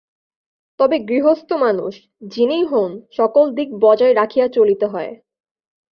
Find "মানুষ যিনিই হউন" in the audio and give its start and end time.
1.61-2.91